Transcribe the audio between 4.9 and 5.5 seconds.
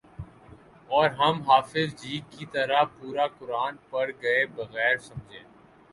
سمجھے